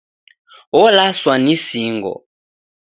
[0.81, 2.13] Olaswa ni singo.